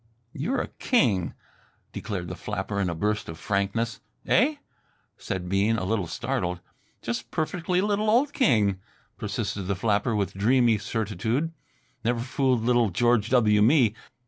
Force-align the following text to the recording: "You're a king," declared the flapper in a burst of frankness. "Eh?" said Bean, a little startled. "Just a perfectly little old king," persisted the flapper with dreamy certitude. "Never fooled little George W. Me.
"You're 0.33 0.59
a 0.59 0.69
king," 0.79 1.35
declared 1.93 2.27
the 2.27 2.35
flapper 2.35 2.79
in 2.81 2.89
a 2.89 2.95
burst 2.95 3.29
of 3.29 3.37
frankness. 3.37 3.99
"Eh?" 4.25 4.55
said 5.15 5.47
Bean, 5.47 5.77
a 5.77 5.83
little 5.83 6.07
startled. 6.07 6.59
"Just 7.03 7.21
a 7.21 7.25
perfectly 7.25 7.81
little 7.81 8.09
old 8.09 8.33
king," 8.33 8.79
persisted 9.19 9.67
the 9.67 9.75
flapper 9.75 10.15
with 10.15 10.33
dreamy 10.33 10.79
certitude. 10.79 11.51
"Never 12.03 12.21
fooled 12.21 12.63
little 12.63 12.89
George 12.89 13.29
W. 13.29 13.61
Me. 13.61 13.93